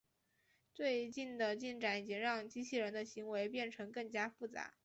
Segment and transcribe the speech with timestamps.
[0.73, 4.73] 最近的进展已经让机器人的行为变成更加复杂。